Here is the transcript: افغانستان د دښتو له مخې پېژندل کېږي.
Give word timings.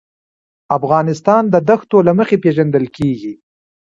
افغانستان 0.77 1.43
د 1.49 1.55
دښتو 1.69 1.97
له 2.07 2.11
مخې 2.19 2.35
پېژندل 2.43 2.85
کېږي. 2.97 3.33